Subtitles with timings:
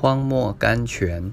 [0.00, 1.30] 荒漠甘泉。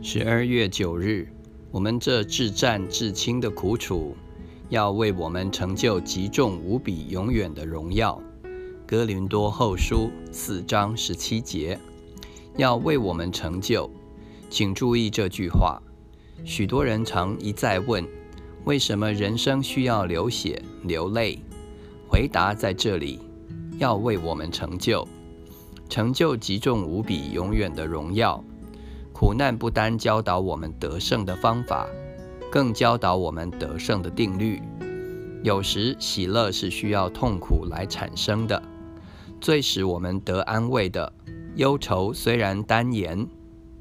[0.00, 1.26] 十二月九日，
[1.72, 4.14] 我们这至战至轻的苦楚，
[4.68, 8.22] 要为我们成就极重无比、永远的荣耀。
[8.86, 11.76] 哥林多后书四章十七节，
[12.56, 13.90] 要为我们成就。
[14.48, 15.82] 请注意这句话。
[16.44, 18.19] 许多人常一再问。
[18.64, 21.38] 为什么人生需要流血流泪？
[22.06, 23.18] 回答在这里：
[23.78, 25.06] 要为我们成就，
[25.88, 28.42] 成就极重无比、永远的荣耀。
[29.12, 31.86] 苦难不单教导我们得胜的方法，
[32.50, 34.60] 更教导我们得胜的定律。
[35.42, 38.62] 有时喜乐是需要痛苦来产生的。
[39.40, 41.10] 最使我们得安慰的
[41.56, 43.26] 忧愁，虽然单言，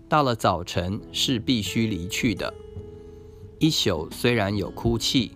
[0.07, 2.53] 到了早晨是必须离去的。
[3.59, 5.33] 一宿虽然有哭泣，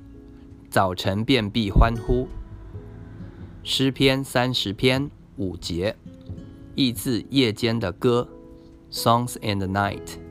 [0.69, 2.25] 早晨便必欢呼。
[3.63, 5.93] 诗篇三十篇五节，
[6.73, 8.29] 译自夜间的歌
[8.89, 10.22] ，Songs in the Night。